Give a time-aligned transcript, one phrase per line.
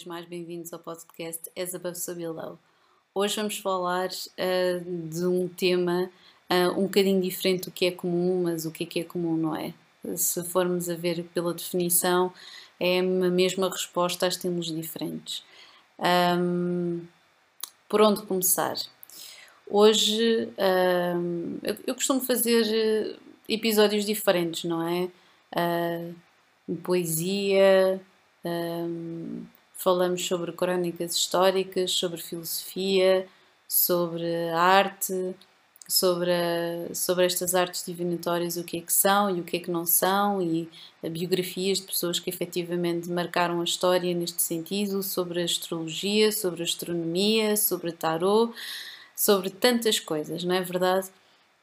[0.00, 2.58] Vez mais bem-vindos ao podcast As Above So Below.
[3.14, 6.10] Hoje vamos falar uh, de um tema
[6.48, 9.36] uh, um bocadinho diferente do que é comum, mas o que é que é comum
[9.36, 9.74] não é.
[10.16, 12.32] Se formos a ver pela definição,
[12.78, 15.44] é a mesma resposta a estímulos diferentes.
[15.98, 17.04] Um,
[17.86, 18.76] por onde começar?
[19.68, 20.48] Hoje
[21.14, 25.10] um, eu, eu, costumo fazer eh, episódios diferentes, não é?
[25.54, 28.00] Uh, poesia,
[28.42, 29.44] um,
[29.80, 33.26] falamos sobre crónicas históricas, sobre filosofia,
[33.66, 35.34] sobre arte,
[35.88, 39.60] sobre, a, sobre estas artes divinatórias, o que é que são e o que é
[39.60, 40.68] que não são, e
[41.02, 47.90] biografias de pessoas que efetivamente marcaram a história neste sentido, sobre astrologia, sobre astronomia, sobre
[47.92, 48.54] tarot,
[49.16, 51.08] sobre tantas coisas, não é verdade?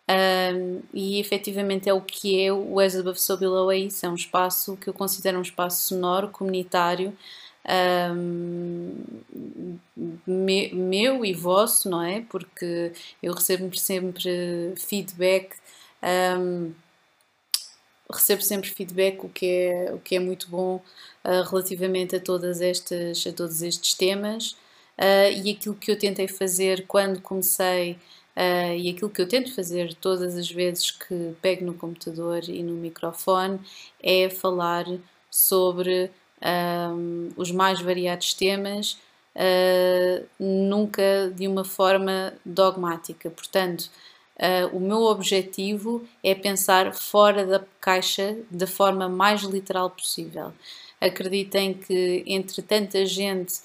[0.09, 4.09] Um, e efetivamente é o que é o As Above So Below é isso, é
[4.09, 7.15] um espaço que eu considero um espaço sonoro, comunitário,
[7.67, 8.93] um,
[10.25, 12.21] me, meu e vosso, não é?
[12.21, 15.55] Porque eu recebo sempre feedback,
[16.39, 16.73] um,
[18.11, 20.77] recebo sempre feedback, o que é, o que é muito bom
[21.25, 24.51] uh, relativamente a, todas estas, a todos estes temas.
[24.97, 27.97] Uh, e aquilo que eu tentei fazer quando comecei
[28.37, 32.61] Uh, e aquilo que eu tento fazer todas as vezes que pego no computador e
[32.61, 33.59] no microfone
[33.99, 34.85] é falar
[35.31, 38.97] sobre um, os mais variados temas,
[39.35, 43.29] uh, nunca de uma forma dogmática.
[43.29, 43.89] Portanto,
[44.37, 50.53] uh, o meu objetivo é pensar fora da caixa da forma mais literal possível.
[50.99, 53.55] Acreditem que entre tanta gente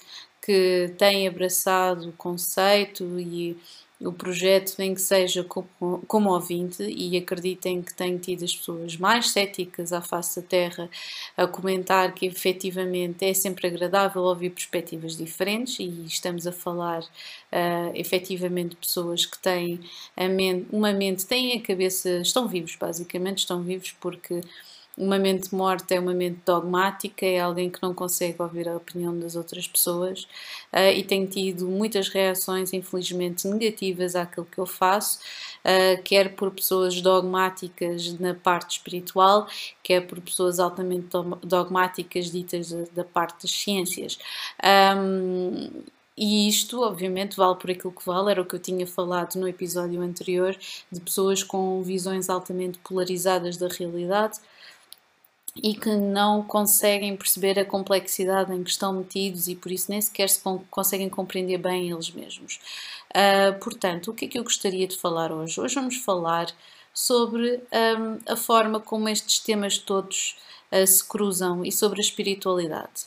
[0.41, 3.57] que tem abraçado o conceito e
[4.03, 8.97] o projeto nem que seja como, como ouvinte e acreditem que tenho tido as pessoas
[8.97, 10.89] mais céticas à face da Terra
[11.37, 17.91] a comentar que efetivamente é sempre agradável ouvir perspectivas diferentes e estamos a falar uh,
[17.95, 19.79] efetivamente de pessoas que têm
[20.17, 24.41] mente, uma mente, têm a cabeça, estão vivos basicamente, estão vivos porque
[24.97, 29.17] uma mente morta é uma mente dogmática, é alguém que não consegue ouvir a opinião
[29.17, 30.23] das outras pessoas
[30.71, 35.19] uh, e tem tido muitas reações, infelizmente, negativas àquilo que eu faço,
[35.65, 39.47] uh, quer por pessoas dogmáticas na parte espiritual,
[39.81, 41.07] quer por pessoas altamente
[41.43, 44.19] dogmáticas ditas da, da parte das ciências.
[44.63, 45.83] Um,
[46.15, 49.47] e isto, obviamente, vale por aquilo que vale, era o que eu tinha falado no
[49.47, 50.55] episódio anterior,
[50.91, 54.39] de pessoas com visões altamente polarizadas da realidade,
[55.55, 60.01] e que não conseguem perceber a complexidade em que estão metidos e por isso nem
[60.01, 62.59] sequer se conseguem compreender bem eles mesmos.
[63.11, 65.59] Uh, portanto, o que é que eu gostaria de falar hoje?
[65.59, 66.47] Hoje vamos falar
[66.93, 70.37] sobre um, a forma como estes temas todos
[70.71, 73.05] uh, se cruzam e sobre a espiritualidade.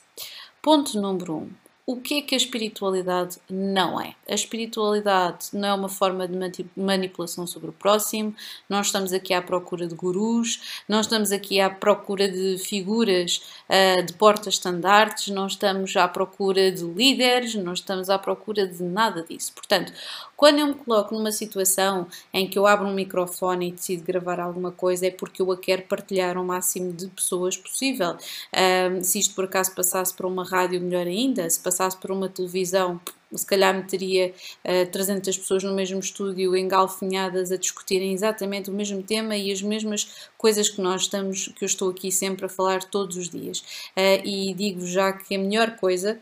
[0.62, 1.36] Ponto número 1.
[1.38, 1.50] Um,
[1.86, 4.16] o que é que a espiritualidade não é?
[4.28, 8.34] A espiritualidade não é uma forma de manipulação sobre o próximo,
[8.69, 14.02] não estamos aqui à procura de gurus, não estamos aqui à procura de figuras uh,
[14.04, 19.53] de portas-estandartes, não estamos à procura de líderes, não estamos à procura de nada disso.
[19.54, 19.92] Portanto,
[20.36, 24.41] quando eu me coloco numa situação em que eu abro um microfone e decido gravar
[24.41, 28.16] alguma coisa, é porque eu a quero partilhar ao máximo de pessoas possível.
[28.53, 32.28] Uh, se isto por acaso passasse para uma rádio, melhor ainda, se passasse por uma
[32.28, 32.98] televisão,
[33.34, 34.32] se calhar meteria
[34.64, 39.60] uh, 300 pessoas no mesmo estúdio engalfinhadas a discutirem exatamente o mesmo tema e as
[39.60, 43.60] mesmas coisas que nós estamos, que eu estou aqui sempre a falar todos os dias.
[43.97, 46.18] Uh, e digo já que a melhor coisa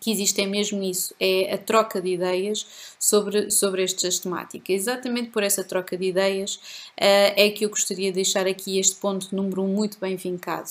[0.00, 2.66] que existe é mesmo isso, é a troca de ideias
[2.98, 4.74] sobre, sobre estas temáticas.
[4.74, 8.96] Exatamente por essa troca de ideias uh, é que eu gostaria de deixar aqui este
[8.96, 10.70] ponto número um muito bem vincado.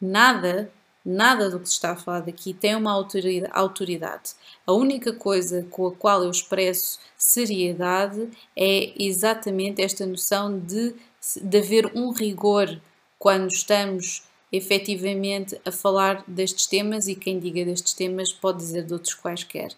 [0.00, 0.70] Nada
[1.10, 4.32] Nada do que se está a falar daqui tem uma autoridade.
[4.66, 10.94] A única coisa com a qual eu expresso seriedade é exatamente esta noção de,
[11.40, 12.78] de haver um rigor
[13.18, 14.22] quando estamos
[14.52, 19.70] efetivamente a falar destes temas e quem diga destes temas pode dizer de outros quaisquer.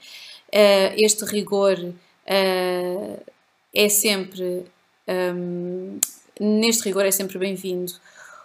[0.48, 3.22] Uh, este rigor uh,
[3.72, 4.64] é sempre,
[5.06, 6.00] um,
[6.40, 7.92] neste rigor é sempre bem-vindo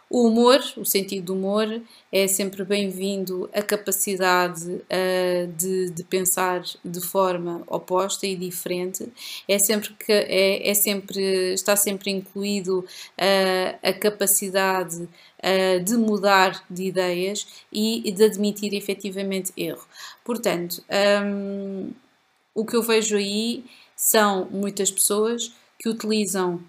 [0.10, 1.82] o humor, o sentido do humor,
[2.12, 9.12] é sempre bem-vindo a capacidade uh, de, de, pensar de forma oposta e diferente.
[9.48, 16.64] É sempre que é, é sempre está sempre incluído uh, a capacidade uh, de mudar
[16.70, 19.86] de ideias e, de admitir efetivamente erro.
[20.24, 20.84] Portanto,
[21.26, 21.92] um,
[22.54, 23.66] o que eu vejo aí
[23.96, 26.62] são muitas pessoas que utilizam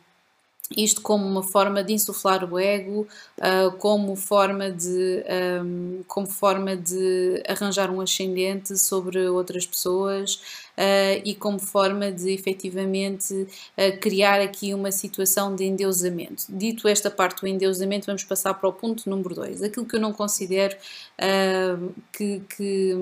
[0.77, 3.07] isto como uma forma de insuflar o ego,
[3.39, 5.25] uh, como, forma de,
[5.63, 10.41] um, como forma de arranjar um ascendente sobre outras pessoas,
[10.77, 16.45] uh, e como forma de efetivamente uh, criar aqui uma situação de endeusamento.
[16.49, 19.63] Dito esta parte do endeusamento, vamos passar para o ponto número 2.
[19.63, 22.95] Aquilo que eu não considero uh, que, que,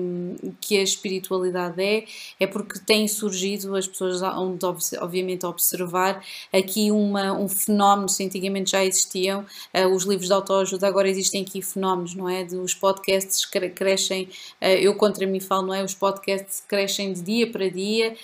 [0.61, 2.05] que a espiritualidade é,
[2.39, 4.65] é porque tem surgido, as pessoas onde
[4.99, 6.23] obviamente observar
[6.53, 9.45] aqui uma, um fenómeno, se antigamente já existiam,
[9.93, 12.43] os livros de autoajuda, agora existem aqui fenómenos, não é?
[12.43, 14.29] Os podcasts crescem,
[14.61, 15.83] eu contra mim falo, não é?
[15.83, 18.15] Os podcasts crescem de dia para dia.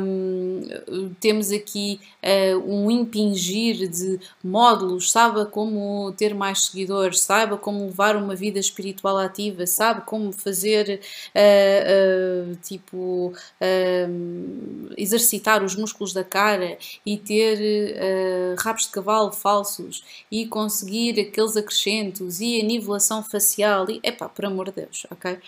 [0.00, 7.84] Um, temos aqui uh, um impingir de módulos, saiba como ter mais seguidores, saiba como
[7.86, 11.00] levar uma vida espiritual ativa, sabe como fazer
[11.34, 13.32] uh, uh, tipo
[14.96, 17.96] exercitar os músculos da cara e ter
[18.58, 24.44] rabos de cavalo falsos e conseguir aqueles acrescentos e a nivelação facial e epá, por
[24.44, 25.38] amor de Deus, ok?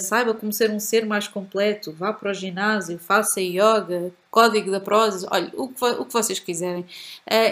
[0.00, 4.80] saiba como ser um ser mais completo, vá para o ginásio, faça yoga, código da
[4.80, 6.82] prosa, olha, o que, o que vocês quiserem.
[6.82, 6.86] Uh,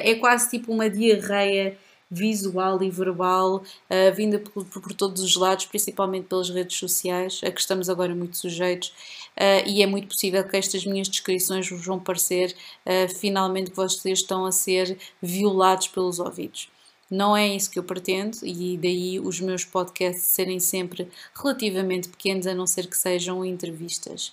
[0.02, 1.76] é quase tipo uma diarreia
[2.10, 7.50] visual e verbal uh, vinda por, por, todos os lados, principalmente pelas redes sociais, a
[7.50, 8.88] que estamos agora muito sujeitos,
[9.36, 12.54] uh, e é muito possível que estas minhas descrições vos vão parecer
[12.84, 16.68] uh, finalmente que vocês estão a ser violados pelos ouvidos.
[17.10, 22.46] Não é isso que eu pretendo, e daí os meus podcasts serem sempre relativamente pequenos,
[22.46, 24.32] a não ser que sejam entrevistas.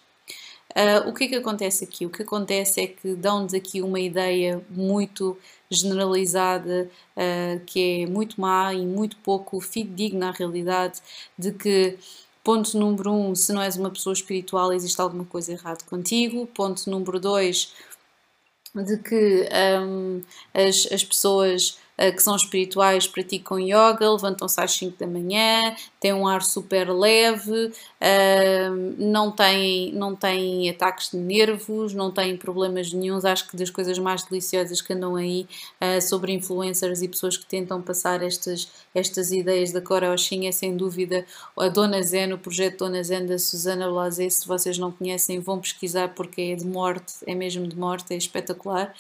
[0.76, 2.06] Uh, o que é que acontece aqui?
[2.06, 5.38] O que acontece é que dão-nos aqui uma ideia muito
[5.70, 11.00] generalizada, uh, que é muito má e muito pouco fidedigna à realidade,
[11.38, 11.98] de que
[12.44, 16.46] Ponto número um, se não és uma pessoa espiritual, existe alguma coisa errada contigo.
[16.48, 17.74] Ponto número dois,
[18.76, 19.48] de que
[19.82, 20.22] um,
[20.54, 25.62] as, as pessoas que são espirituais praticam yoga, levantam-se às 5 da manhã,
[26.04, 32.36] têm um ar super leve, uh, não, têm, não têm ataques de nervos, não têm
[32.36, 33.24] problemas nenhums.
[33.24, 35.48] Acho que das coisas mais deliciosas que andam aí
[35.80, 40.52] uh, sobre influencers e pessoas que tentam passar estas, estas ideias da Cora Oshin é
[40.52, 41.26] sem dúvida
[41.58, 44.30] a Dona Zen, o projeto Dona Zen da Susana Blasé.
[44.30, 48.18] Se vocês não conhecem, vão pesquisar porque é de morte, é mesmo de morte, é
[48.18, 48.94] espetacular.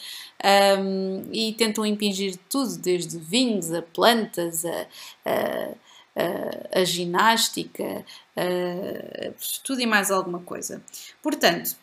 [1.31, 4.87] E tentam impingir tudo, desde vinhos a plantas a,
[5.25, 5.73] a
[6.15, 8.05] a, a ginástica,
[9.63, 10.83] tudo e mais alguma coisa.
[11.21, 11.75] Portanto,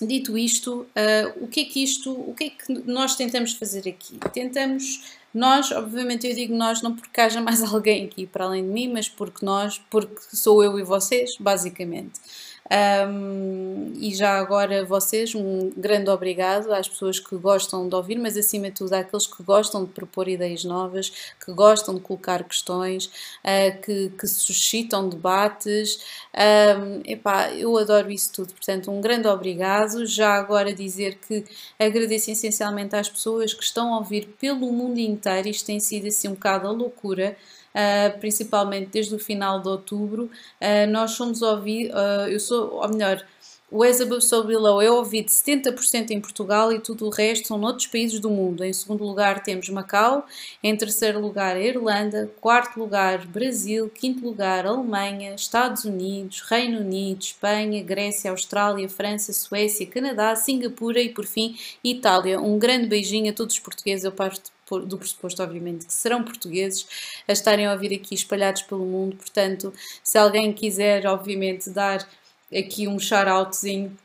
[0.00, 3.88] dito isto, uh, o que é que isto, o que é que nós tentamos fazer
[3.88, 4.18] aqui?
[4.32, 8.70] Tentamos, nós, obviamente eu digo nós não porque haja mais alguém aqui para além de
[8.70, 12.20] mim, mas porque nós, porque sou eu e vocês, basicamente.
[12.68, 18.36] Um, e já agora vocês, um grande obrigado às pessoas que gostam de ouvir, mas
[18.36, 21.10] acima de tudo àqueles que gostam de propor ideias novas,
[21.44, 26.00] que gostam de colocar questões, uh, que, que, suscitam debates.
[26.34, 30.04] Um, epá, eu adoro isso tudo, portanto, um grande obrigado.
[30.04, 31.44] Já agora dizer que
[31.78, 36.28] agradeço essencialmente às pessoas que estão a ouvir pelo mundo inteiro, isto tem sido assim
[36.28, 37.36] um bocado a loucura
[37.76, 42.88] uh, principalmente desde o final de outubro, uh, nós somos ouvidos, uh, eu sou, ou
[42.88, 43.22] melhor,
[43.68, 47.88] o As So Below é ouvido 70% em Portugal e tudo o resto são noutros
[47.88, 48.64] países do mundo.
[48.64, 50.24] Em segundo lugar temos Macau,
[50.62, 57.82] em terceiro lugar Irlanda, quarto lugar Brasil, quinto lugar Alemanha, Estados Unidos, Reino Unido, Espanha,
[57.82, 62.40] Grécia, Austrália, França, Suécia, Canadá, Singapura e por fim Itália.
[62.40, 64.54] Um grande beijinho a todos os portugueses, eu parto
[64.86, 66.86] do pressuposto, obviamente, que serão portugueses
[67.26, 69.16] a estarem a ouvir aqui espalhados pelo mundo.
[69.16, 72.06] Portanto, se alguém quiser, obviamente, dar
[72.52, 73.96] aqui um shout-outzinho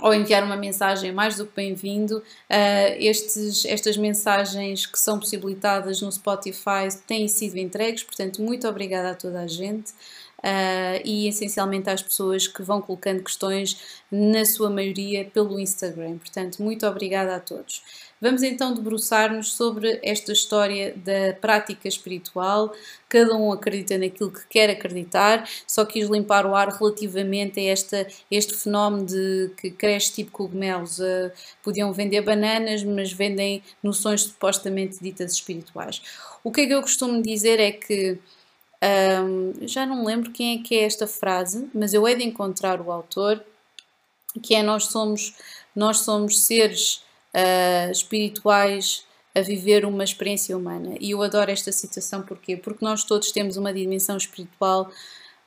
[0.00, 2.18] ou enviar uma mensagem mais do que bem-vindo.
[2.18, 9.10] Uh, estes, estas mensagens que são possibilitadas no Spotify têm sido entregues, portanto, muito obrigada
[9.10, 9.92] a toda a gente.
[10.38, 16.18] Uh, e essencialmente às pessoas que vão colocando questões, na sua maioria pelo Instagram.
[16.18, 17.82] Portanto, muito obrigada a todos.
[18.20, 22.74] Vamos então debruçar-nos sobre esta história da prática espiritual.
[23.08, 28.06] Cada um acredita naquilo que quer acreditar, só quis limpar o ar relativamente a esta,
[28.28, 30.98] este fenómeno de que cresce tipo cogumelos.
[30.98, 31.30] Uh,
[31.62, 36.02] podiam vender bananas, mas vendem noções supostamente ditas espirituais.
[36.42, 38.18] O que é que eu costumo dizer é que
[38.82, 42.80] um, já não lembro quem é que é esta frase, mas eu hei de encontrar
[42.80, 43.44] o autor,
[44.42, 45.34] que é nós somos,
[45.74, 47.02] nós somos seres
[47.34, 50.96] uh, espirituais a viver uma experiência humana.
[51.00, 52.56] E eu adoro esta citação porquê?
[52.56, 54.90] Porque nós todos temos uma dimensão espiritual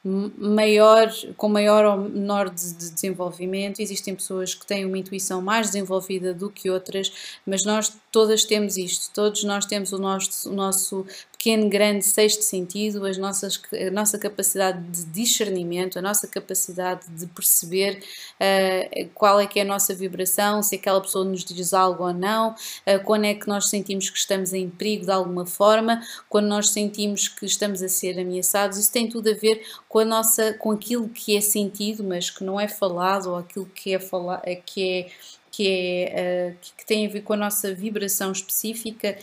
[0.03, 3.79] maior, com maior ou menor de, de, desenvolvimento.
[3.79, 8.77] Existem pessoas que têm uma intuição mais desenvolvida do que outras, mas nós todas temos
[8.77, 11.05] isto, todos nós temos o nosso, o nosso
[11.41, 17.25] pequeno, grande sexto sentido, as nossas, a nossa capacidade de discernimento, a nossa capacidade de
[17.25, 18.03] perceber
[18.35, 22.13] uh, qual é que é a nossa vibração, se aquela pessoa nos diz algo ou
[22.13, 26.45] não, uh, quando é que nós sentimos que estamos em perigo de alguma forma, quando
[26.45, 30.53] nós sentimos que estamos a ser ameaçados, isso tem tudo a ver com a nossa,
[30.53, 34.43] com aquilo que é sentido, mas que não é falado, ou aquilo que é falado,
[34.63, 35.09] que é
[35.51, 35.67] que,
[36.09, 39.17] é, que, tem a ver com a nossa vibração específica,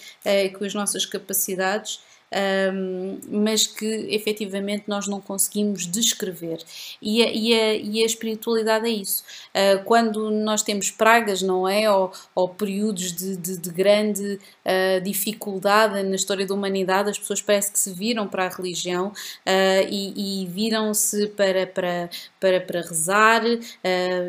[0.58, 2.00] com as nossas capacidades
[2.32, 6.58] um, mas que efetivamente nós não conseguimos descrever.
[7.00, 9.24] E a, e a, e a espiritualidade é isso.
[9.54, 11.90] Uh, quando nós temos pragas, não é?
[11.90, 17.40] Ou, ou períodos de, de, de grande uh, dificuldade na história da humanidade, as pessoas
[17.40, 22.80] parece que se viram para a religião uh, e, e viram-se para, para, para, para
[22.82, 23.42] rezar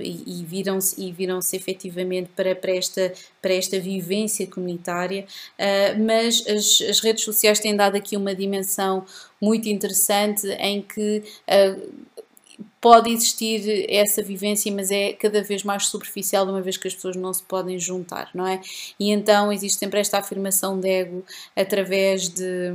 [0.01, 5.25] e, viram-se e viram-se efetivamente para, para, esta, para esta vivência comunitária,
[6.06, 9.05] mas as, as redes sociais têm dado dado aqui uma dimensão
[9.41, 12.10] muito interessante em que uh,
[12.81, 17.15] pode existir essa vivência, mas é cada vez mais superficial, uma vez que as pessoas
[17.15, 18.62] não se podem juntar, não é?
[19.00, 21.24] E então existe sempre esta afirmação de ego
[21.55, 22.74] através de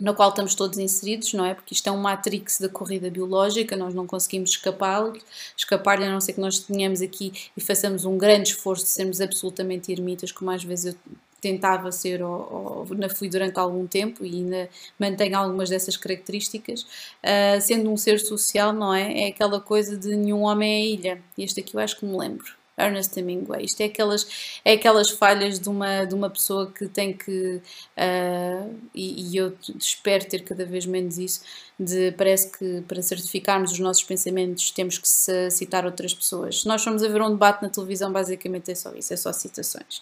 [0.00, 1.54] na qual estamos todos inseridos, não é?
[1.54, 5.12] Porque isto é um matrix da corrida biológica, nós não conseguimos escapar,
[5.56, 9.20] escapar a não ser que nós tenhamos aqui e façamos um grande esforço de sermos
[9.20, 10.94] absolutamente ermitas, como às vezes eu
[11.42, 16.82] tentava ser ou, ou ainda fui durante algum tempo e ainda mantenho algumas dessas características,
[16.82, 19.24] uh, sendo um ser social, não é?
[19.24, 21.22] É aquela coisa de nenhum homem é ilha.
[21.36, 22.61] Este aqui eu acho que me lembro.
[22.76, 23.64] Ernest Hemingway.
[23.64, 27.60] Isto é aquelas, é aquelas falhas de uma, de uma pessoa que tem que,
[27.96, 31.42] uh, e, e, eu espero ter cada vez menos isso,
[31.78, 35.08] de parece que para certificarmos os nossos pensamentos temos que
[35.50, 36.62] citar outras pessoas.
[36.62, 39.32] Se nós formos a ver um debate na televisão, basicamente é só isso, é só
[39.32, 40.00] citações.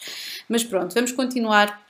[0.49, 1.90] Mas pronto, vamos continuar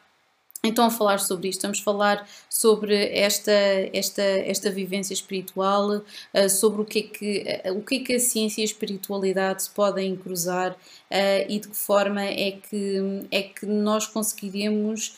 [0.62, 3.50] então, a falar sobre isto, vamos falar sobre esta,
[3.94, 6.02] esta, esta vivência espiritual,
[6.34, 8.66] eh, sobre o que, é que, eh, o que é que a ciência e a
[8.66, 10.76] espiritualidade se podem cruzar
[11.10, 15.16] eh, e de que forma é que, é que nós conseguiremos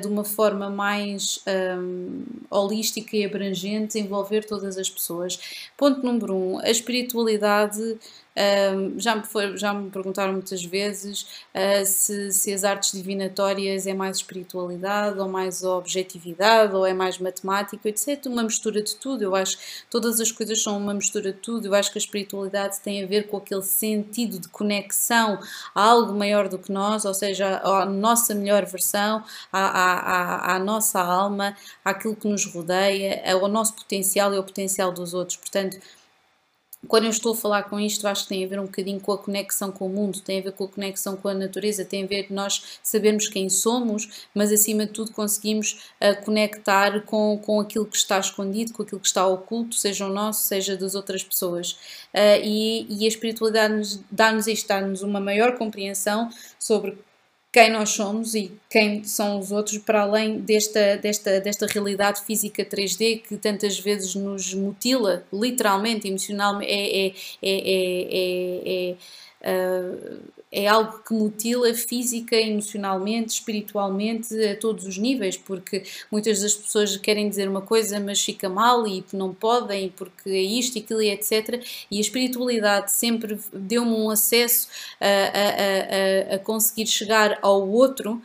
[0.00, 1.44] de uma forma mais
[2.48, 5.36] holística e abrangente envolver todas as pessoas.
[5.76, 7.98] Ponto número um, a espiritualidade
[8.96, 11.22] já, me foi, já me perguntaram muitas vezes
[11.54, 17.18] uh, se, se as artes divinatórias é mais espiritualidade ou mais objetividade ou é mais
[17.18, 18.26] matemática, etc.
[18.26, 19.22] Uma mistura de tudo.
[19.22, 21.66] Eu acho que todas as coisas são uma mistura de tudo.
[21.66, 25.38] Eu acho que a espiritualidade tem a ver com aquele sentido de conexão
[25.74, 29.22] a algo maior do que nós, ou seja, a nossa melhor versão,
[29.52, 34.42] à, à, à, à nossa alma, àquilo que nos rodeia, ao nosso potencial e ao
[34.42, 35.36] potencial dos outros.
[35.36, 35.78] Portanto,
[36.88, 39.12] quando eu estou a falar com isto, acho que tem a ver um bocadinho com
[39.12, 42.04] a conexão com o mundo, tem a ver com a conexão com a natureza, tem
[42.04, 47.60] a ver nós sabermos quem somos, mas acima de tudo conseguimos uh, conectar com, com
[47.60, 51.22] aquilo que está escondido, com aquilo que está oculto, seja o nosso, seja das outras
[51.22, 51.72] pessoas.
[52.12, 56.98] Uh, e, e, a espiritualidade dá-nos isto, dá-nos uma maior compreensão sobre
[57.54, 62.64] quem nós somos e quem são os outros, para além desta, desta, desta realidade física
[62.64, 68.96] 3D que tantas vezes nos mutila, literalmente, emocionalmente, é, é, é, é
[69.46, 69.82] é
[70.68, 77.28] algo que mutila física, emocionalmente, espiritualmente, a todos os níveis, porque muitas das pessoas querem
[77.28, 81.62] dizer uma coisa, mas fica mal e não podem, porque é isto, aquilo e etc.
[81.90, 84.68] E a espiritualidade sempre deu-me um acesso
[85.00, 88.22] a, a, a, a, conseguir chegar ao outro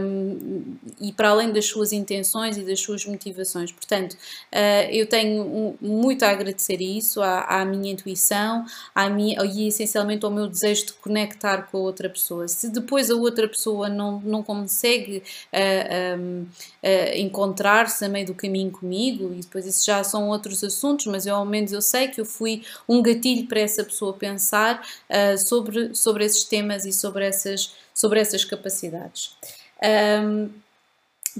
[0.00, 3.72] um, e para além das suas intenções e das suas motivações.
[3.72, 8.64] Portanto, uh, eu tenho muito a agradecer isso, à, à minha intuição
[8.94, 12.46] à minha, e essencialmente ao meu desejo de conectar conectar com a outra pessoa.
[12.46, 18.70] Se depois a outra pessoa não, não consegue uh, uh, encontrar-se a meio do caminho
[18.70, 22.20] comigo, e depois isso já são outros assuntos, mas eu ao menos eu sei que
[22.20, 27.26] eu fui um gatilho para essa pessoa pensar uh, sobre, sobre esses temas e sobre
[27.26, 29.34] essas, sobre essas capacidades.
[29.82, 30.50] Um,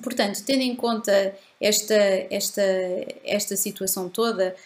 [0.03, 1.95] portanto, tendo em conta esta,
[2.31, 2.63] esta,
[3.25, 4.57] esta situação toda,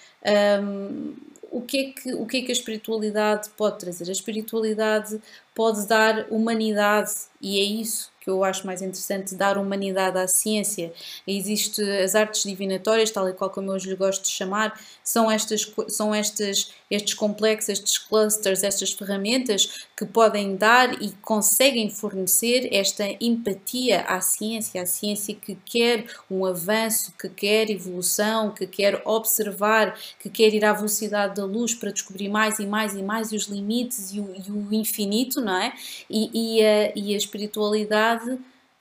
[0.63, 1.15] um,
[1.55, 4.09] o que, é que, o que é que a espiritualidade pode trazer?
[4.09, 5.21] A espiritualidade
[5.55, 10.91] pode dar humanidade e é isso que eu acho mais interessante, dar humanidade à ciência.
[11.27, 15.71] Existe as artes divinatórias, tal e qual como eu lhe gosto de chamar, são, estas,
[15.89, 23.05] são estas, estes complexos, estes clusters, estas ferramentas que podem dar e conseguem fornecer esta
[23.21, 29.99] empatia à ciência, à ciência que quer um avanço, que quer evolução, que quer observar,
[30.19, 33.37] que quer ir à velocidade da luz para descobrir mais e mais e mais e
[33.37, 35.75] os limites e o, e o infinito, não é?
[36.09, 38.14] E, e, a, e a espiritualidade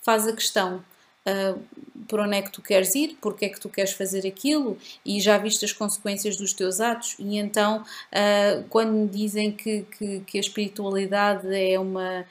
[0.02, 0.84] faz a questão.
[1.26, 1.58] Uh,
[2.08, 5.22] por onde é que tu queres ir, porque é que tu queres fazer aquilo e
[5.22, 7.16] já viste as consequências dos teus atos.
[7.18, 12.26] E então, uh, quando dizem que, que, que, a espiritualidade é uma,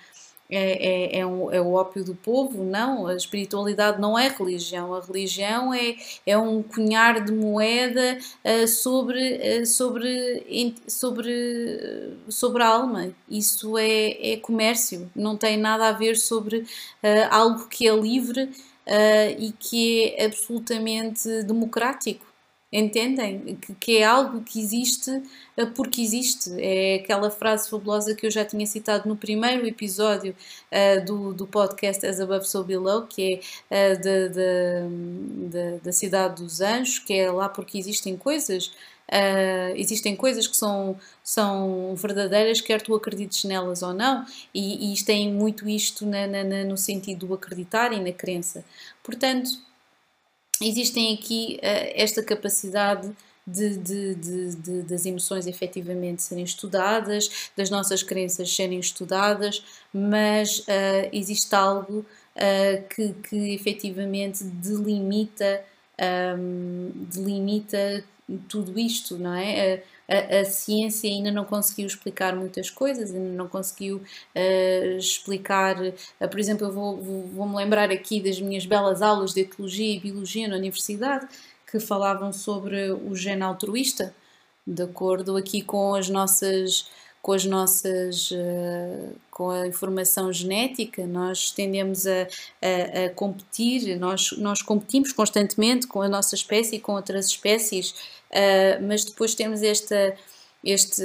[0.55, 2.63] é, é, é, um, é o ópio do povo.
[2.63, 4.95] Não, a espiritualidade não é religião.
[4.95, 12.69] A religião é, é um cunhar de moeda uh, sobre, uh, sobre, sobre, sobre a
[12.69, 13.11] alma.
[13.29, 16.67] Isso é, é comércio, não tem nada a ver sobre uh,
[17.31, 18.51] algo que é livre
[19.39, 22.32] e que é absolutamente democrático.
[22.73, 23.57] Entendem?
[23.57, 25.11] Que, que, é algo que existe
[25.59, 26.51] eh, porque existe.
[26.59, 30.35] É aquela frase fabulosa que eu já tinha citado no primeiro episódio
[30.73, 36.43] uh, do, do podcast As Above So Below, que é uh, da, da, da Cidade
[36.43, 38.73] dos Anjos, que é lá porque existem coisas.
[39.07, 44.25] Uh, existem coisas que são, são verdadeiras, quer tu acredites nelas ou não,
[44.55, 48.65] e, e tem muito isto na, na, na, no sentido do acreditar e na crença.
[49.03, 49.51] Portanto,
[50.61, 53.11] existem aqui uh, esta capacidade
[53.47, 61.09] de, de, de, das emoções efetivamente serem estudadas, das nossas crenças serem estudadas, mas uh,
[61.13, 65.65] existe algo uh, que, que efetivamente delimita,
[66.39, 68.05] um, delimita
[68.49, 69.83] tudo isto, não é?
[70.13, 75.81] A, a, ciência ainda não conseguiu explicar muitas coisas, ainda não conseguiu uh, explicar.
[75.81, 79.97] Uh, por exemplo, eu vou, vou, vou-me lembrar aqui das minhas belas aulas de ecologia
[79.97, 81.27] e biologia na universidade
[81.71, 84.15] que falavam sobre o gene altruísta,
[84.67, 86.91] de acordo aqui com as nossas
[87.23, 92.27] com as nossas uh, com a informação genética nós tendemos a,
[92.61, 97.95] a, a, competir nós nós competimos constantemente com a nossa espécie e com outras espécies
[98.33, 100.17] Uh, mas depois temos esta,
[100.65, 101.03] este,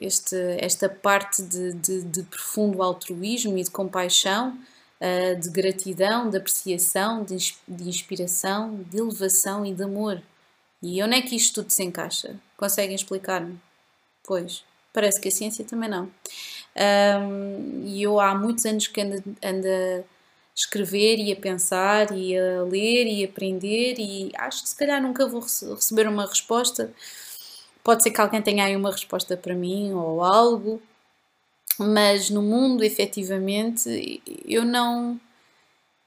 [0.00, 4.58] este, esta parte de, de, de, profundo altruísmo e de compaixão,
[4.98, 7.36] uh, de gratidão, de apreciação, de,
[7.68, 10.22] de, inspiração, de elevação e de amor.
[10.82, 12.40] E onde é que isto tudo se encaixa?
[12.56, 13.60] Conseguem explicar-me?
[14.24, 16.10] Pois, parece que a ciência também não.
[16.74, 20.04] Um, e eu há muitos anos que ando, ando a
[20.54, 25.26] escrever e a pensar e a ler e aprender e acho que se calhar nunca
[25.26, 26.92] vou receber uma resposta.
[27.82, 30.80] Pode ser que alguém tenha aí uma resposta para mim ou algo,
[31.78, 35.20] mas no mundo efetivamente eu não.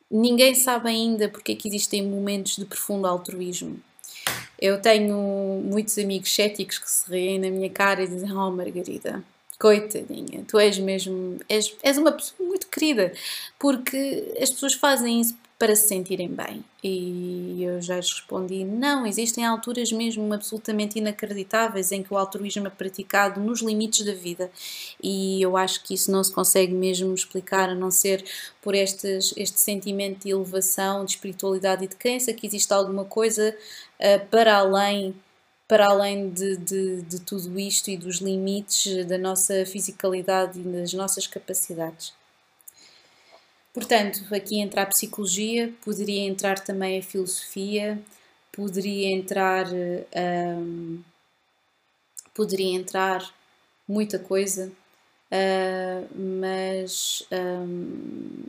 [0.10, 3.82] Ninguém sabe ainda porque é que existem momentos de profundo altruísmo.
[4.60, 9.24] Eu tenho muitos amigos céticos que se riem na minha cara e dizem: Oh, Margarida,
[9.60, 11.40] Coitadinha, tu és mesmo.
[11.48, 13.14] És, és uma pessoa muito querida,
[13.60, 16.64] porque as pessoas fazem isso para se sentirem bem.
[16.84, 22.68] E eu já lhes respondi: não, existem alturas mesmo absolutamente inacreditáveis em que o altruísmo
[22.68, 24.52] é praticado nos limites da vida.
[25.02, 28.24] E eu acho que isso não se consegue mesmo explicar a não ser
[28.62, 33.56] por estes, este sentimento de elevação, de espiritualidade e de crença que existe alguma coisa
[34.00, 35.16] uh, para além
[35.68, 40.94] para além de, de, de, tudo isto e dos limites da nossa fisicalidade e das
[40.94, 42.14] nossas capacidades.
[43.76, 48.02] Portanto, aqui entra a psicologia, poderia entrar também a filosofia,
[48.50, 51.04] poderia entrar, um,
[52.34, 53.36] poderia entrar
[53.86, 54.72] muita coisa,
[55.30, 58.46] uh, mas um,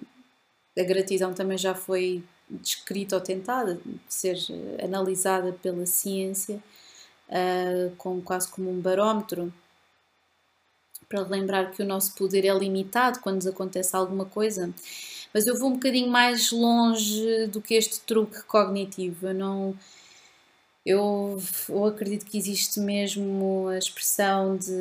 [0.78, 4.38] a gratidão também já foi descrita ou tentada ser
[4.80, 6.62] analisada pela ciência
[7.28, 9.52] uh, como, quase como um barómetro,
[11.08, 14.72] para lembrar que o nosso poder é limitado quando nos acontece alguma coisa.
[15.36, 19.26] Mas eu vou um bocadinho mais longe do que este truque cognitivo.
[19.26, 19.74] Eu não.
[20.84, 24.72] Eu, eu acredito que existe mesmo a expressão de,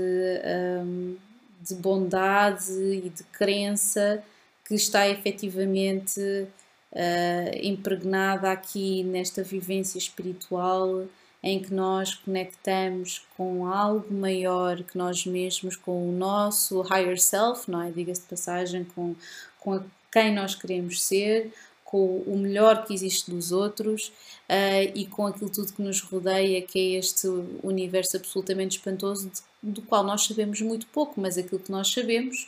[0.82, 1.18] um,
[1.60, 4.24] de bondade e de crença
[4.64, 11.04] que está efetivamente uh, impregnada aqui nesta vivência espiritual
[11.44, 17.70] em que nós conectamos com algo maior que nós mesmos, com o nosso higher self,
[17.70, 17.92] não é?
[17.92, 19.16] Diga-se de passagem, com,
[19.60, 19.84] com
[20.16, 21.52] quem nós queremos ser,
[21.84, 24.08] com o melhor que existe dos outros
[24.50, 27.28] uh, e com aquilo tudo que nos rodeia, que é este
[27.62, 32.48] universo absolutamente espantoso, de, do qual nós sabemos muito pouco, mas aquilo que nós sabemos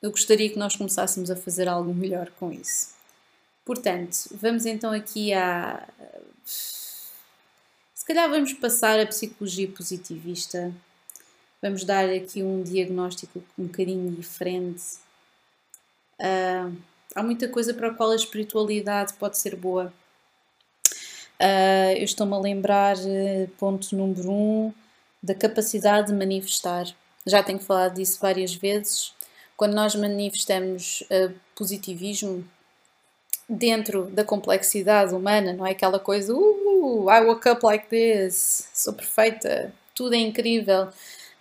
[0.00, 2.94] eu gostaria que nós começássemos a fazer algo melhor com isso.
[3.64, 5.88] Portanto, vamos então aqui a.
[6.44, 10.72] Se calhar vamos passar a psicologia positivista.
[11.60, 14.84] Vamos dar aqui um diagnóstico um bocadinho diferente.
[16.20, 16.76] Uh,
[17.14, 19.92] há muita coisa para a qual a espiritualidade pode ser boa.
[21.40, 24.72] Uh, eu estou-me a lembrar, eh, ponto número um,
[25.22, 26.86] da capacidade de manifestar.
[27.24, 29.12] Já tenho falado disso várias vezes.
[29.56, 32.44] Quando nós manifestamos uh, positivismo
[33.48, 38.92] dentro da complexidade humana, não é aquela coisa, uh, I woke up like this, sou
[38.92, 40.88] perfeita, tudo é incrível.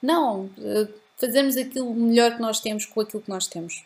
[0.01, 0.87] Não, uh,
[1.17, 3.83] fazermos aquilo melhor que nós temos com aquilo que nós temos.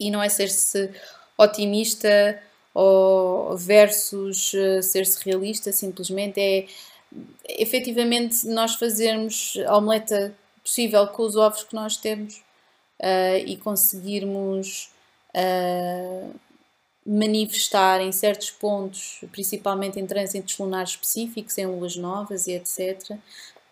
[0.00, 0.90] E não é ser-se
[1.36, 2.42] otimista
[2.74, 6.66] ou versus uh, ser-se realista, simplesmente é
[7.48, 10.32] efetivamente nós fazermos a omeleta
[10.62, 12.36] possível com os ovos que nós temos
[13.00, 14.90] uh, e conseguirmos
[15.34, 16.34] uh,
[17.04, 23.18] manifestar em certos pontos, principalmente em trânsitos lunares específicos, em luas novas e etc.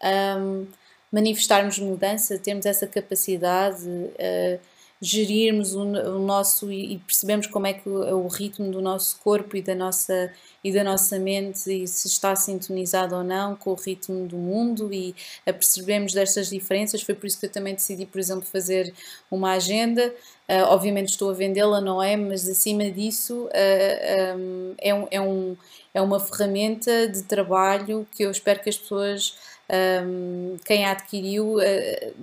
[0.02, 0.66] Um,
[1.12, 3.86] manifestarmos mudança, termos essa capacidade.
[3.86, 4.58] Uh,
[5.00, 8.82] gerirmos o, o nosso e, e percebemos como é que o, é o, ritmo do
[8.82, 10.32] nosso corpo e da nossa
[10.62, 14.92] e da nossa mente e se está sintonizado ou não com o ritmo do mundo
[14.92, 17.00] e percebemos destas diferenças.
[17.00, 18.92] Foi por isso que eu também decidi por exemplo fazer
[19.30, 20.12] uma agenda.
[20.48, 22.16] Uh, obviamente estou a vendê-la não é?
[22.16, 25.56] Mas acima disso uh, ah, um, é, um, é, um,
[25.94, 29.36] é uma ferramenta de trabalho que eu espero que as pessoas
[29.70, 32.14] um, quem a adquiriu uh,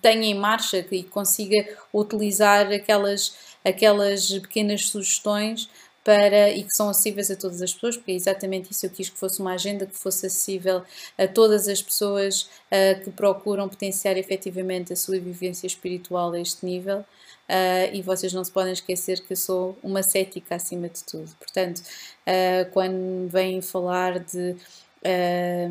[0.00, 5.68] tenha em marcha e consiga utilizar aquelas, aquelas pequenas sugestões
[6.04, 9.08] para, e que são acessíveis a todas as pessoas, porque é exatamente isso eu quis
[9.08, 10.82] que fosse uma agenda que fosse acessível
[11.16, 16.64] a todas as pessoas uh, que procuram potenciar efetivamente a sua vivência espiritual a este
[16.66, 17.04] nível.
[17.48, 21.30] Uh, e vocês não se podem esquecer que eu sou uma cética acima de tudo.
[21.38, 24.56] Portanto, uh, quando vêm falar de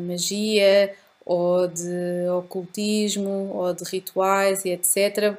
[0.06, 0.94] magia
[1.24, 5.36] ou de ocultismo, ou de rituais e etc.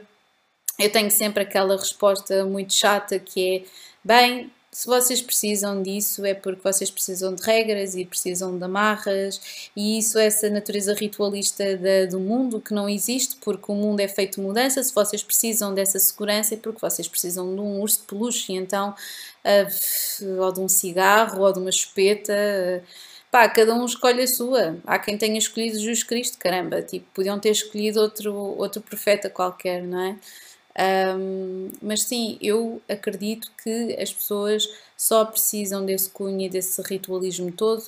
[0.79, 3.63] Eu tenho sempre aquela resposta muito chata que é:
[4.03, 9.69] bem, se vocês precisam disso é porque vocês precisam de regras e precisam de amarras,
[9.75, 11.63] e isso é essa natureza ritualista
[12.09, 14.83] do mundo que não existe porque o mundo é feito de mudança.
[14.83, 18.95] Se vocês precisam dessa segurança é porque vocês precisam de um urso de peluche, então,
[19.45, 22.33] uh, ou de um cigarro, ou de uma chupeta.
[22.33, 24.77] Uh, pá, cada um escolhe a sua.
[24.85, 29.81] Há quem tenha escolhido Jesus Cristo, caramba, tipo, podiam ter escolhido outro, outro profeta qualquer,
[29.81, 31.15] não é?
[31.17, 37.51] Um, mas sim, eu acredito que as pessoas só precisam desse cunho e desse ritualismo
[37.51, 37.83] todo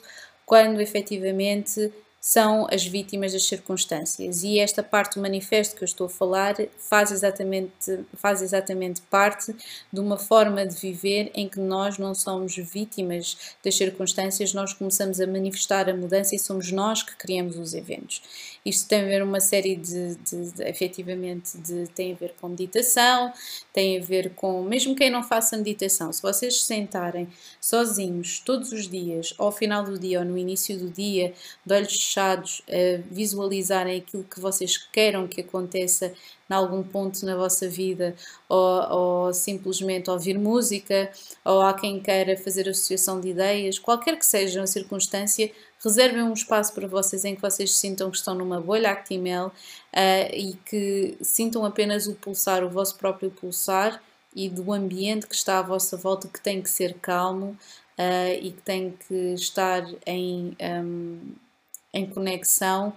[0.47, 1.91] quando efetivamente
[2.25, 4.41] são as vítimas das circunstâncias.
[4.41, 9.55] E esta parte do manifesto que eu estou a falar faz exatamente, faz exatamente parte
[9.93, 15.21] de uma forma de viver em que nós não somos vítimas das circunstâncias, nós começamos
[15.21, 18.23] a manifestar a mudança e somos nós que criamos os eventos.
[18.65, 22.49] Isto tem a ver uma série de, de, de efetivamente, de, tem a ver com
[22.49, 23.31] meditação,
[23.71, 27.27] tem a ver com, mesmo quem não faça meditação, se vocês se sentarem
[27.61, 31.31] sozinhos todos os dias, ao final do dia ou no início do dia,
[31.63, 36.13] de olhos fechados, a visualizarem aquilo que vocês queiram que aconteça
[36.49, 38.15] em algum ponto na vossa vida,
[38.47, 41.11] ou, ou, simplesmente ouvir música,
[41.43, 45.51] ou há quem queira fazer associação de ideias, qualquer que seja a circunstância,
[45.83, 50.33] reservem um espaço para vocês em que vocês sintam que estão numa bolha Actimel uh,
[50.33, 54.01] e que sintam apenas o pulsar, o vosso próprio pulsar
[54.35, 57.57] e do ambiente que está à vossa volta que tem que ser calmo
[57.97, 61.19] uh, e que tem que estar em, um,
[61.95, 62.93] em conexão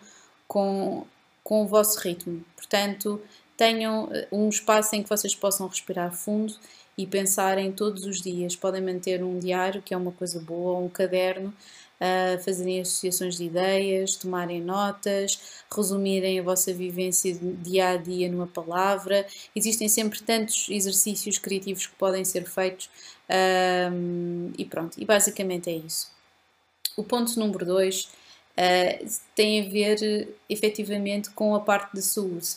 [0.47, 1.07] com,
[1.43, 2.45] com o vosso ritmo.
[2.57, 3.23] Portanto,
[3.57, 6.55] tenham eh, um espaço em que vocês possam respirar fundo
[6.99, 8.57] e pensarem todos os dias.
[8.57, 11.55] Podem manter um diário, que é uma coisa boa, ou um caderno,
[12.45, 19.27] fazerem associações de ideias, tomarem notas, resumirem a vossa vivência dia a dia numa palavra.
[19.55, 22.89] Existem sempre tantos exercícios criativos que podem ser feitos
[23.93, 26.11] um, e pronto, e basicamente é isso.
[26.97, 28.09] O ponto número 2
[28.59, 32.49] uh, tem a ver efetivamente com a parte da saúde.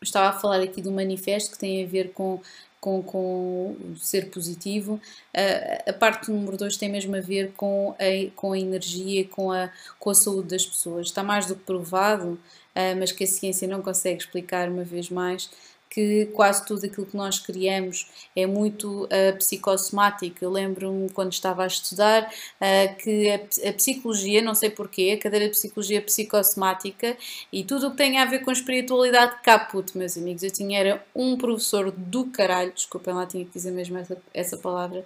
[0.00, 2.40] Estava a falar aqui do manifesto que tem a ver com
[2.86, 5.00] com, com ser positivo.
[5.34, 9.50] Uh, a parte número 2 tem mesmo a ver com a, com a energia, com
[9.50, 11.06] a, com a saúde das pessoas.
[11.08, 15.10] Está mais do que provado, uh, mas que a ciência não consegue explicar uma vez
[15.10, 15.50] mais,
[15.88, 20.36] que quase tudo aquilo que nós criamos é muito uh, psicossomático.
[20.40, 25.22] Eu lembro-me quando estava a estudar uh, que a, a, psicologia, não sei porquê, a
[25.22, 27.16] cadeira de psicologia psicossomática
[27.52, 30.42] e tudo o que tem a ver com espiritualidade, caput, meus amigos.
[30.42, 34.56] Eu tinha era um professor do caralho, desculpem lá, tinha que dizer mesmo essa, essa
[34.56, 35.00] palavra,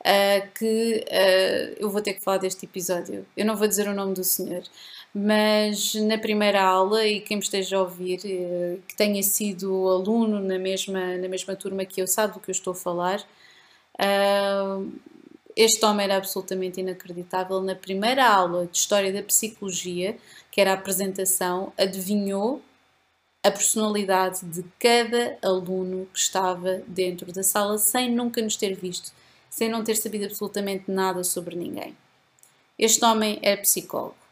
[0.00, 1.04] uh, que
[1.78, 3.26] eu vou ter que falar deste episódio.
[3.36, 4.62] Eu não vou dizer o nome do senhor
[5.14, 10.40] mas na primeira aula, e quem me esteja a ouvir, eh, que tenha sido aluno
[10.40, 13.24] na mesma, na mesma turma que eu, sabe do que eu estou a falar,
[13.98, 14.80] ah,
[15.56, 17.60] este homem era absolutamente inacreditável.
[17.62, 20.16] Na primeira aula de História da Psicologia,
[20.50, 22.60] que era a apresentação, adivinhou
[23.42, 29.12] a personalidade de cada aluno que estava dentro da sala sem nunca nos ter visto,
[29.50, 31.96] sem não ter sabido absolutamente nada sobre ninguém.
[32.78, 34.23] Este homem era psicólogo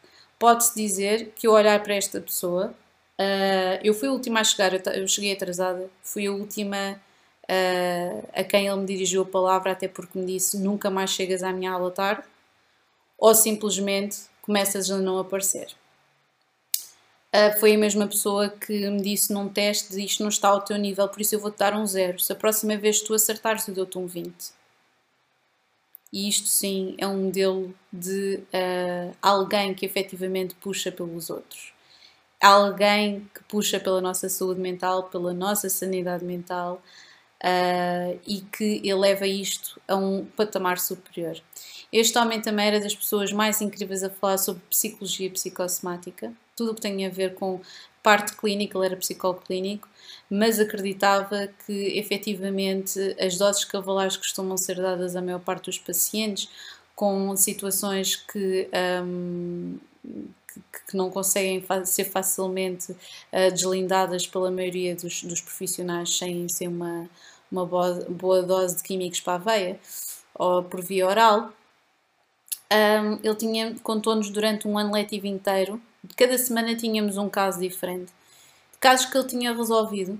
[0.43, 2.75] pode-se dizer que eu olhar para esta pessoa,
[3.17, 7.01] uh, eu fui a última a chegar, eu cheguei atrasada, fui a última
[7.45, 11.43] uh, a quem ele me dirigiu a palavra, até porque me disse nunca mais chegas
[11.43, 12.23] à minha aula tarde,
[13.17, 15.67] ou simplesmente começas a não aparecer.
[17.33, 20.75] Uh, foi a mesma pessoa que me disse num teste isto não está ao teu
[20.75, 22.19] nível, por isso eu vou-te dar um zero.
[22.19, 24.33] Se a próxima vez tu acertares, eu dou-te um 20
[26.13, 31.73] e isto sim é um modelo de uh, alguém que efetivamente puxa pelos outros.
[32.39, 36.79] Alguém que puxa pela nossa saúde mental, pela nossa sanidade mental
[37.43, 41.41] uh, e que eleva isto a um patamar superior.
[41.91, 46.75] Este homem também era das pessoas mais incríveis a falar sobre psicologia psicossomática, tudo o
[46.75, 47.59] que tem a ver com
[48.01, 49.87] parte clínica, ele era psicólogo clínico,
[50.29, 56.49] mas acreditava que efetivamente as doses cavalares costumam ser dadas à maior parte dos pacientes
[56.95, 58.69] com situações que,
[59.01, 59.77] um,
[60.87, 67.09] que, não conseguem ser facilmente uh, deslindadas pela maioria dos, dos profissionais sem, sem uma,
[67.51, 69.79] uma boa, boa dose de químicos para a veia
[70.35, 71.51] ou por via oral.
[72.71, 75.81] Um, ele tinha, contou-nos durante um ano letivo inteiro
[76.15, 78.11] cada semana tínhamos um caso diferente.
[78.73, 80.19] De casos que ele tinha resolvido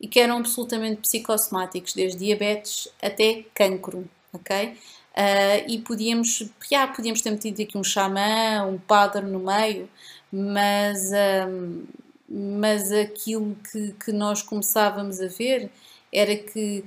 [0.00, 4.76] e que eram absolutamente psicossomáticos, desde diabetes até cancro, ok?
[5.10, 9.88] Uh, e podíamos, já, podíamos ter metido aqui um xamã, um padre no meio,
[10.32, 11.10] mas,
[11.48, 11.84] um,
[12.28, 15.70] mas aquilo que, que nós começávamos a ver
[16.12, 16.84] era que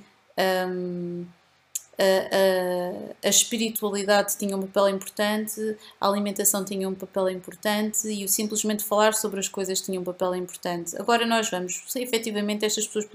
[0.68, 1.26] um,
[1.98, 8.30] a, a, espiritualidade tinha um papel importante, a alimentação tinha um papel importante e o
[8.30, 10.96] simplesmente falar sobre as coisas tinha um papel importante.
[11.00, 13.06] Agora nós vamos, se efetivamente estas pessoas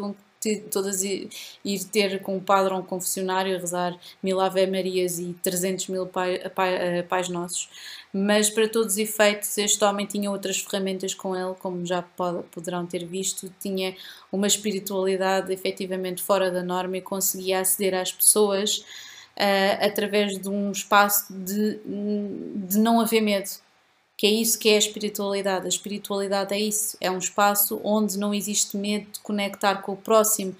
[0.70, 1.28] todas ir,
[1.90, 6.38] ter com o padre um confessionário a rezar mil Ave Marias e 300 mil pai,
[6.54, 7.68] pai, Pais Nossos,
[8.12, 12.42] mas para todos os efeitos este homem tinha outras ferramentas com ele, como já pode,
[12.48, 13.94] poderão ter visto, tinha
[14.32, 20.70] uma espiritualidade efetivamente fora da norma e conseguia aceder às pessoas uh, através de um
[20.72, 21.80] espaço de,
[22.66, 23.50] de não haver medo
[24.18, 25.64] que é isso que é a espiritualidade.
[25.64, 29.96] A espiritualidade é isso, é um espaço onde não existe medo de conectar com o
[29.96, 30.50] próximo.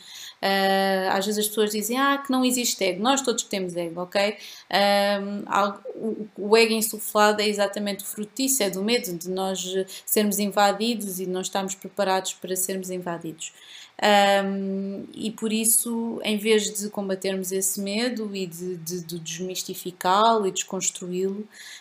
[0.41, 4.03] Uh, às vezes as pessoas dizem ah, que não existe ego, nós todos temos ego,
[4.03, 4.37] ok?
[4.71, 9.61] Uh, o, o ego insuflado é exatamente o é do medo de nós
[10.07, 13.53] sermos invadidos e não estarmos preparados para sermos invadidos.
[14.01, 20.47] Um, e por isso, em vez de combatermos esse medo e de, de, de desmistificá-lo
[20.47, 21.41] e desconstruí-lo,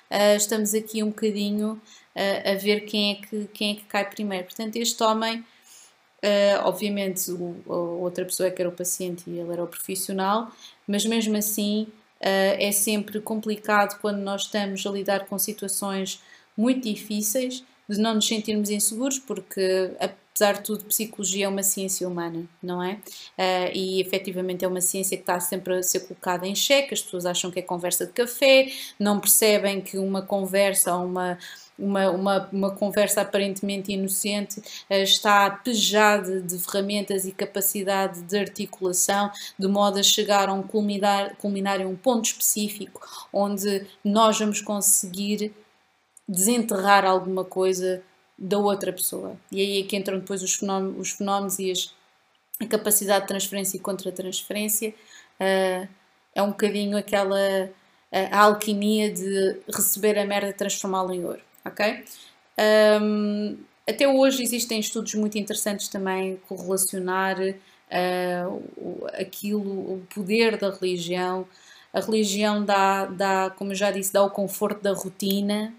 [0.09, 1.73] uh, estamos aqui um bocadinho
[2.15, 4.45] uh, a ver quem é, que, quem é que cai primeiro.
[4.45, 9.37] Portanto, este homem, uh, obviamente, o, a outra pessoa é que era o paciente e
[9.37, 10.51] ele era o profissional,
[10.87, 11.87] mas mesmo assim
[12.19, 16.19] é sempre complicado quando nós estamos a lidar com situações
[16.57, 19.91] muito difíceis de não nos sentirmos inseguros, porque
[20.37, 22.93] apesar de tudo, psicologia é uma ciência humana, não é?
[23.37, 27.01] Uh, e efetivamente é uma ciência que está sempre a ser colocada em xeque, as
[27.01, 31.37] pessoas acham que é conversa de café, não percebem que uma conversa ou uma.
[31.79, 39.29] Uma, uma, uma conversa aparentemente inocente uh, está pejada de ferramentas e capacidade de articulação,
[39.59, 42.99] de modo a chegar a um culminar, culminar em um ponto específico
[43.31, 45.53] onde nós vamos conseguir
[46.27, 48.01] desenterrar alguma coisa
[48.37, 49.35] da outra pessoa.
[49.51, 51.93] E aí é que entram depois os fenómenos, os fenómenos e as,
[52.59, 54.93] a capacidade de transferência e contra-transferência.
[55.39, 55.87] Uh,
[56.35, 57.69] é um bocadinho aquela
[58.31, 62.03] alquimia de receber a merda e transformá-la em ouro, ok?
[63.01, 71.47] Um, até hoje existem estudos muito interessantes também correlacionar uh, aquilo, o poder da religião.
[71.93, 75.73] A religião dá, dá, como eu já disse, dá o conforto da rotina,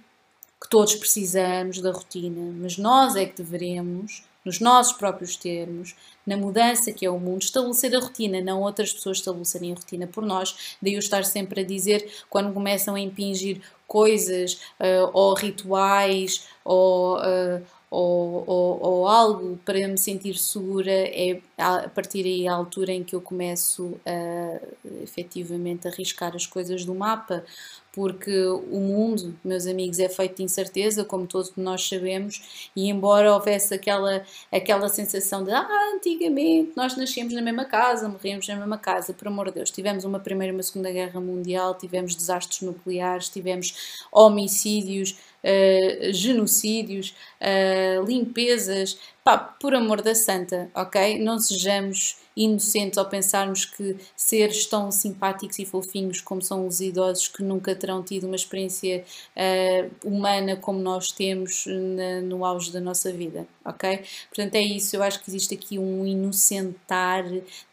[0.60, 5.94] que todos precisamos da rotina, mas nós é que devemos nos nossos próprios termos,
[6.26, 10.06] na mudança que é o mundo, estabelecer a rotina, não outras pessoas estabelecerem a rotina
[10.06, 10.76] por nós.
[10.80, 17.18] Daí eu estar sempre a dizer, quando começam a impingir coisas uh, ou rituais ou,
[17.18, 22.92] uh, ou, ou, ou, algo para me sentir segura, é a partir aí a altura
[22.92, 24.60] em que eu começo a
[25.02, 27.44] efetivamente arriscar as coisas do mapa,
[27.92, 33.34] porque o mundo, meus amigos, é feito de incerteza, como todos nós sabemos, e embora
[33.34, 38.78] houvesse aquela, aquela sensação de ah, antigamente nós nascemos na mesma casa, morremos na mesma
[38.78, 42.62] casa, por amor de Deus, tivemos uma Primeira e uma Segunda Guerra Mundial, tivemos desastres
[42.62, 51.18] nucleares, tivemos homicídios, uh, genocídios, uh, limpezas, pá, por amor da santa, ok?
[51.18, 57.28] Não sejamos inocentes ao pensarmos que seres tão simpáticos e fofinhos como são os idosos
[57.28, 59.04] que nunca terão tido uma experiência
[59.36, 64.02] uh, humana como nós temos na, no auge da nossa vida, ok?
[64.30, 64.96] Portanto, é isso.
[64.96, 67.24] Eu acho que existe aqui um inocentar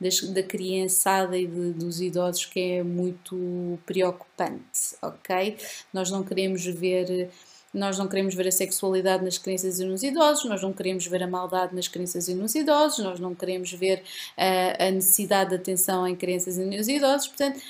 [0.01, 5.55] das, da criançada e de, dos idosos que é muito preocupante, ok?
[5.93, 7.29] Nós não queremos ver
[7.75, 11.21] nós não queremos ver a sexualidade nas crianças e nos idosos, nós não queremos ver
[11.21, 15.57] a maldade nas crianças e nos idosos, nós não queremos ver uh, a necessidade de
[15.57, 17.27] atenção em crianças e nos idosos.
[17.27, 17.61] Portanto,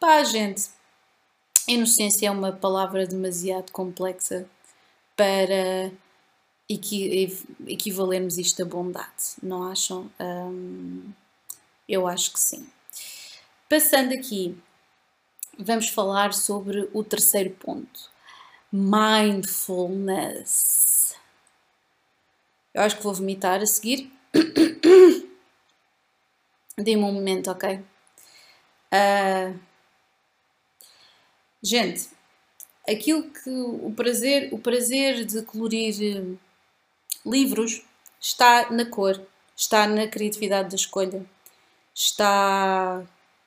[0.00, 0.68] pá, gente,
[1.68, 4.44] inocência é uma palavra demasiado complexa
[5.16, 5.92] para
[6.68, 7.32] equi
[7.66, 10.10] equivalermos isto a bondade, não acham?
[11.88, 12.66] Eu acho que sim.
[13.68, 14.56] Passando aqui,
[15.56, 18.11] vamos falar sobre o terceiro ponto
[18.72, 21.14] mindfulness.
[22.72, 24.10] Eu acho que vou vomitar a seguir.
[26.78, 27.84] Dê-me um momento, ok?
[28.90, 29.60] Uh,
[31.62, 32.08] gente,
[32.88, 36.34] aquilo que o prazer, o prazer de colorir eh,
[37.26, 37.82] livros
[38.18, 39.20] está na cor,
[39.54, 41.26] está na criatividade da escolha,
[41.94, 43.04] está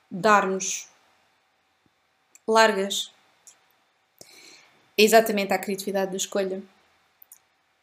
[0.08, 0.88] dar-nos
[2.46, 3.10] largas
[4.96, 6.62] exatamente à criatividade da escolha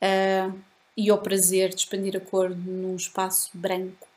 [0.01, 0.59] uh,
[0.95, 4.07] e ao prazer de expandir a cor num espaço branco.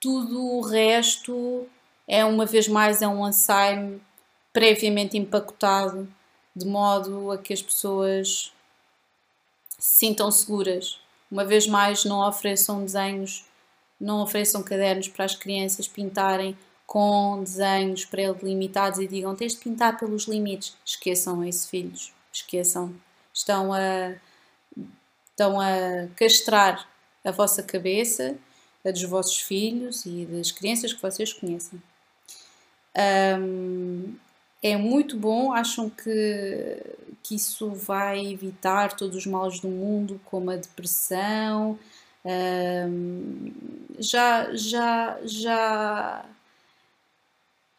[0.00, 1.66] Tudo o resto
[2.06, 4.00] é, uma vez mais, é um ensaio
[4.52, 6.12] previamente empacotado,
[6.54, 8.52] de modo a que as pessoas
[9.78, 11.00] se sintam seguras.
[11.30, 13.44] Uma vez mais, não ofereçam desenhos,
[13.98, 16.56] não ofereçam cadernos para as crianças pintarem
[16.92, 20.76] com desenhos pré-delimitados e digam tens de pintar pelos limites.
[20.84, 22.12] Esqueçam isso, filhos.
[22.30, 22.94] Esqueçam.
[23.32, 24.12] Estão a,
[25.30, 26.86] estão a castrar
[27.24, 28.36] a vossa cabeça,
[28.84, 31.82] a dos vossos filhos e das crianças que vocês conhecem.
[33.40, 34.14] Um,
[34.62, 36.76] é muito bom, acham que,
[37.22, 41.78] que isso vai evitar todos os males do mundo, como a depressão.
[42.22, 43.50] Um,
[43.98, 46.26] já, já, já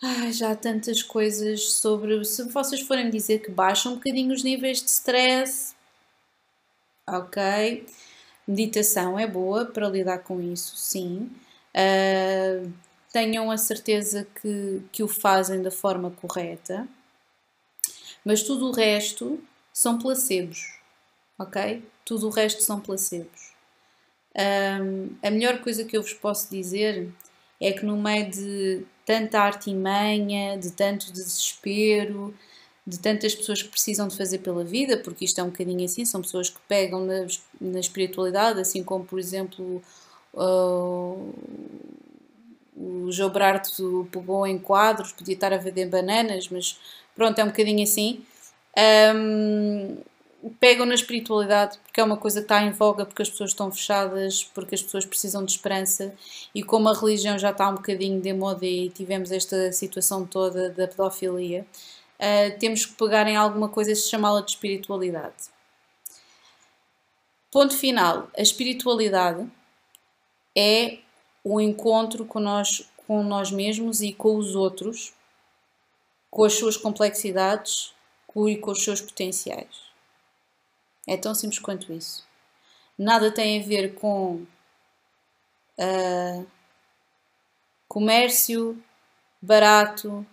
[0.06, 2.26] Ai, já há tantas coisas sobre.
[2.26, 5.74] Se vocês forem dizer que baixam um bocadinho os níveis de stress,
[7.08, 7.88] ok.
[8.46, 11.32] Meditação é boa para lidar com isso, sim.
[11.74, 12.70] Uh,
[13.14, 16.86] tenham a certeza que, que o fazem da forma correta.
[18.26, 20.80] Mas tudo o resto são placebos,
[21.40, 21.82] ok?
[22.04, 23.54] Tudo o resto são placebos.
[24.36, 27.10] Um, a melhor coisa que eu vos posso dizer
[27.62, 32.34] é que no meio de tanta artimanha, de tanto desespero,
[32.86, 36.04] de tantas pessoas que precisam de fazer pela vida, porque isto é um bocadinho assim,
[36.04, 37.26] são pessoas que pegam na,
[37.60, 39.82] na espiritualidade, assim como, por exemplo,
[40.34, 41.34] uh,
[42.76, 46.80] o João Brarto pegou em quadros, podia estar a vender bananas, mas
[47.16, 48.22] pronto, é um bocadinho assim.
[49.16, 49.98] Um,
[50.50, 53.72] pegam na espiritualidade porque é uma coisa que está em voga, porque as pessoas estão
[53.72, 56.14] fechadas, porque as pessoas precisam de esperança
[56.54, 60.70] e como a religião já está um bocadinho de moda e tivemos esta situação toda
[60.70, 61.66] da pedofilia,
[62.20, 65.54] uh, temos que pegar em alguma coisa e chamá-la de espiritualidade.
[67.52, 69.48] Ponto final: a espiritualidade
[70.56, 70.98] é
[71.44, 75.14] o encontro com nós, com nós mesmos e com os outros,
[76.30, 77.94] com as suas complexidades
[78.36, 79.93] e com os seus potenciais.
[81.08, 82.26] É tão simples quanto isso.
[82.98, 84.46] Nada tem a ver com
[85.78, 86.48] uh,
[87.88, 88.82] comércio
[89.42, 90.26] barato,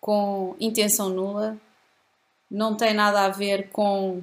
[0.00, 1.58] com intenção nula,
[2.50, 4.22] não tem nada a ver com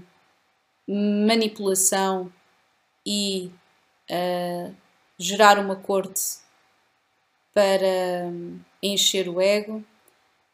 [0.87, 2.31] manipulação
[3.05, 3.51] e
[4.09, 4.75] uh,
[5.17, 6.39] gerar uma corte
[7.53, 8.31] para
[8.81, 9.83] encher o ego,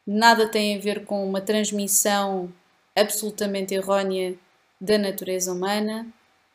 [0.06, 2.52] nada tem a ver com uma transmissão
[2.94, 4.36] absolutamente errónea
[4.80, 6.06] da natureza humana,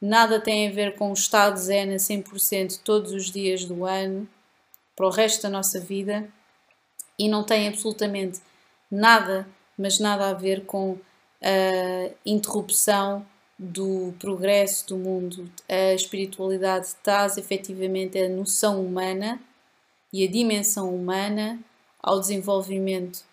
[0.02, 4.28] nada tem a ver com o estado zen a 100% todos os dias do ano,
[4.96, 6.28] para o resto da nossa vida,
[7.18, 8.40] e não tem absolutamente
[8.90, 9.48] nada,
[9.78, 10.98] mas nada a ver com
[11.42, 13.26] a interrupção
[13.58, 15.50] do progresso do mundo.
[15.70, 19.40] A espiritualidade traz efetivamente a noção humana
[20.12, 21.60] e a dimensão humana
[22.02, 23.24] ao desenvolvimento.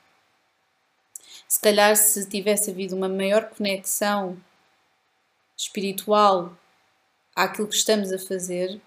[1.49, 4.37] Se calhar, se tivesse havido uma maior conexão
[5.61, 6.57] espiritual
[7.37, 8.81] àquilo que estamos a fazer,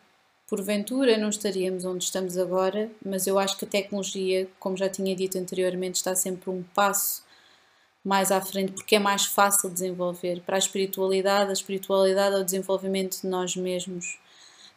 [0.48, 5.16] porventura não estaríamos onde estamos agora, mas eu acho que a tecnologia, como já tinha
[5.16, 7.24] dito anteriormente, está sempre um passo
[8.04, 10.42] mais à frente porque é mais fácil desenvolver.
[10.42, 14.20] Para a espiritualidade, a espiritualidade é o desenvolvimento de nós mesmos,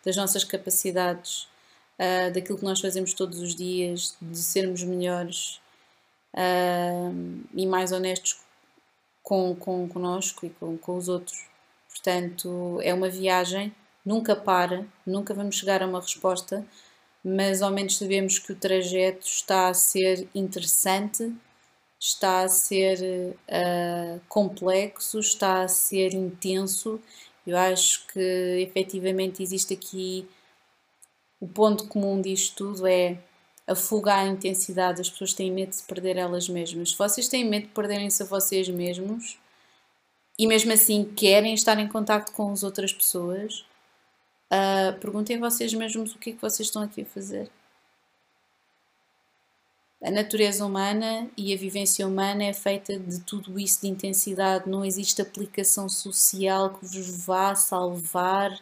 [0.04, 1.48] das nossas capacidades,
[1.98, 5.62] uh, daquilo que nós fazemos todos os dias, de sermos melhores
[6.34, 8.38] uh, e mais honestos
[9.22, 11.55] com, com connosco e com, com os outros.
[12.06, 16.64] Portanto, é uma viagem, nunca para, nunca vamos chegar a uma resposta,
[17.24, 21.34] mas ao menos sabemos que o trajeto está a ser interessante
[21.98, 27.00] está a ser uh, complexo, está a ser intenso.
[27.44, 28.20] Eu acho que
[28.60, 30.28] efetivamente existe aqui
[31.40, 33.18] o ponto comum disto tudo é
[33.66, 33.72] a
[34.12, 35.00] à intensidade.
[35.00, 36.90] As pessoas têm medo de se perder elas mesmas.
[36.90, 39.38] Se vocês têm medo de perderem-se a vocês mesmos
[40.38, 43.64] e mesmo assim querem estar em contato com as outras pessoas,
[44.52, 47.50] uh, perguntem vocês mesmos o que é que vocês estão aqui a fazer.
[50.02, 54.84] A natureza humana e a vivência humana é feita de tudo isso de intensidade, não
[54.84, 58.56] existe aplicação social que vos vá salvar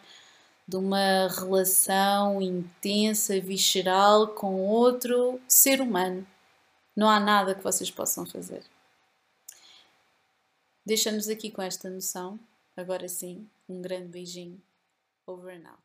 [0.67, 6.25] de uma relação intensa, visceral com outro ser humano.
[6.95, 8.63] Não há nada que vocês possam fazer.
[10.85, 12.39] Deixamos aqui com esta noção.
[12.77, 14.61] Agora sim, um grande beijinho.
[15.25, 15.81] Over and out.